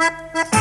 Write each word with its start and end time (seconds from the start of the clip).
Ha 0.00 0.08
ha 0.32 0.44
ha! 0.52 0.59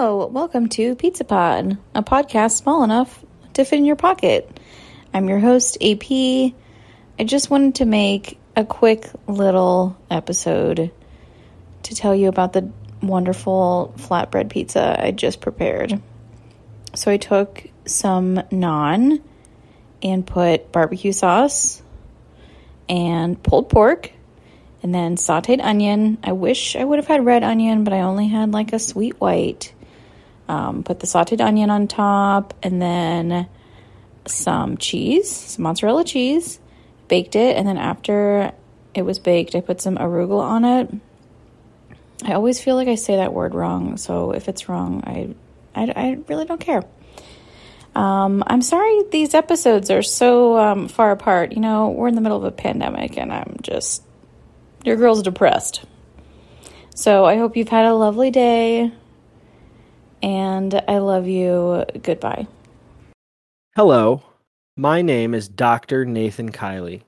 Hello, 0.00 0.24
welcome 0.28 0.70
to 0.70 0.94
Pizza 0.94 1.24
Pod, 1.24 1.76
a 1.94 2.02
podcast 2.02 2.52
small 2.52 2.84
enough 2.84 3.22
to 3.52 3.66
fit 3.66 3.80
in 3.80 3.84
your 3.84 3.96
pocket. 3.96 4.58
I'm 5.12 5.28
your 5.28 5.40
host, 5.40 5.76
AP. 5.82 6.10
I 6.10 7.24
just 7.24 7.50
wanted 7.50 7.74
to 7.74 7.84
make 7.84 8.38
a 8.56 8.64
quick 8.64 9.10
little 9.26 9.98
episode 10.10 10.90
to 11.82 11.94
tell 11.94 12.14
you 12.14 12.28
about 12.28 12.54
the 12.54 12.70
wonderful 13.02 13.92
flatbread 13.98 14.48
pizza 14.48 14.96
I 14.98 15.10
just 15.10 15.42
prepared. 15.42 16.00
So 16.94 17.10
I 17.10 17.18
took 17.18 17.66
some 17.84 18.36
naan 18.36 19.20
and 20.02 20.26
put 20.26 20.72
barbecue 20.72 21.12
sauce 21.12 21.82
and 22.88 23.40
pulled 23.42 23.68
pork 23.68 24.12
and 24.82 24.94
then 24.94 25.16
sauteed 25.16 25.62
onion. 25.62 26.16
I 26.22 26.32
wish 26.32 26.74
I 26.74 26.84
would 26.84 26.98
have 26.98 27.06
had 27.06 27.26
red 27.26 27.44
onion, 27.44 27.84
but 27.84 27.92
I 27.92 28.00
only 28.00 28.28
had 28.28 28.52
like 28.52 28.72
a 28.72 28.78
sweet 28.78 29.20
white. 29.20 29.74
Um, 30.50 30.82
put 30.82 30.98
the 30.98 31.06
sauteed 31.06 31.40
onion 31.40 31.70
on 31.70 31.86
top 31.86 32.54
and 32.60 32.82
then 32.82 33.48
some 34.26 34.78
cheese, 34.78 35.30
some 35.30 35.62
mozzarella 35.62 36.02
cheese, 36.02 36.58
baked 37.06 37.36
it, 37.36 37.56
and 37.56 37.68
then 37.68 37.78
after 37.78 38.50
it 38.92 39.02
was 39.02 39.20
baked, 39.20 39.54
I 39.54 39.60
put 39.60 39.80
some 39.80 39.96
arugula 39.96 40.42
on 40.42 40.64
it. 40.64 40.90
I 42.24 42.32
always 42.32 42.60
feel 42.60 42.74
like 42.74 42.88
I 42.88 42.96
say 42.96 43.14
that 43.16 43.32
word 43.32 43.54
wrong, 43.54 43.96
so 43.96 44.32
if 44.32 44.48
it's 44.48 44.68
wrong, 44.68 45.04
I, 45.06 45.34
I, 45.72 45.92
I 45.94 46.18
really 46.26 46.46
don't 46.46 46.60
care. 46.60 46.82
Um, 47.94 48.42
I'm 48.44 48.62
sorry 48.62 49.04
these 49.12 49.34
episodes 49.34 49.88
are 49.88 50.02
so 50.02 50.58
um, 50.58 50.88
far 50.88 51.12
apart. 51.12 51.52
You 51.52 51.60
know, 51.60 51.90
we're 51.90 52.08
in 52.08 52.16
the 52.16 52.20
middle 52.20 52.38
of 52.38 52.44
a 52.44 52.50
pandemic, 52.50 53.16
and 53.16 53.32
I'm 53.32 53.56
just 53.62 54.02
your 54.84 54.96
girl's 54.96 55.22
depressed. 55.22 55.84
So 56.96 57.24
I 57.24 57.36
hope 57.36 57.56
you've 57.56 57.68
had 57.68 57.86
a 57.86 57.94
lovely 57.94 58.32
day, 58.32 58.92
and 60.22 60.82
I 60.88 60.98
love 60.98 61.26
you. 61.26 61.84
Goodbye. 62.02 62.46
Hello, 63.76 64.22
my 64.76 65.02
name 65.02 65.34
is 65.34 65.48
Dr. 65.48 66.04
Nathan 66.04 66.52
Kiley, 66.52 67.02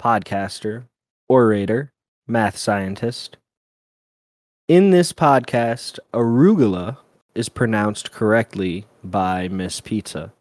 podcaster, 0.00 0.84
orator, 1.28 1.92
math 2.26 2.56
scientist. 2.56 3.36
In 4.68 4.90
this 4.90 5.12
podcast, 5.12 5.98
arugula 6.12 6.98
is 7.34 7.48
pronounced 7.48 8.12
correctly 8.12 8.86
by 9.02 9.48
Miss 9.48 9.80
Pizza. 9.80 10.32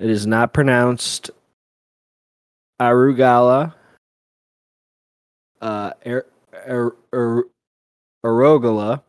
It 0.00 0.08
is 0.08 0.26
not 0.26 0.54
pronounced 0.54 1.30
arugala, 2.80 3.74
uh, 5.60 5.90
er, 6.06 6.26
er, 6.54 6.96
er, 7.12 7.44
arugula, 8.24 9.02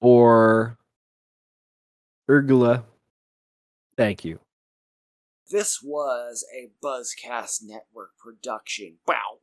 or 0.00 0.78
urgula. 2.28 2.84
Thank 3.96 4.24
you. 4.24 4.40
This 5.48 5.80
was 5.82 6.44
a 6.52 6.70
Buzzcast 6.84 7.62
Network 7.62 8.18
production. 8.18 8.96
Wow, 9.06 9.38